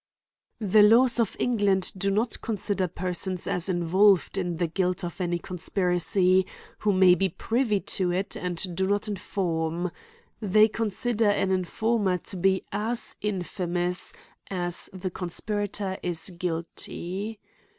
The 0.57 0.81
laws 0.81 1.19
of 1.19 1.35
England 1.39 1.91
do 1.95 2.09
not 2.09 2.41
consider 2.41 2.87
persons 2.87 3.45
as 3.45 3.69
involved 3.69 4.35
in 4.35 4.57
the 4.57 4.65
guilt 4.65 5.03
of 5.03 5.21
any 5.21 5.37
conspiracy, 5.37 6.47
who 6.79 6.91
may 6.91 7.13
be 7.13 7.29
privy 7.29 7.81
to 7.81 8.11
it, 8.11 8.35
and 8.35 8.75
do 8.75 8.87
not 8.87 9.07
inform: 9.07 9.91
they 10.39 10.67
con 10.67 10.89
QRIMES 10.89 11.05
AND 11.05 11.19
PUNISHMENTS. 11.19 11.19
209 11.19 11.19
sider 11.19 11.29
an 11.53 11.59
informer 11.59 12.17
to 12.17 12.35
be 12.37 12.65
as 12.71 13.15
infamous, 13.21 14.13
as 14.49 14.89
the 14.91 15.11
con 15.11 15.29
spirator 15.29 15.99
is 16.01 16.31
guilty. 16.31 17.39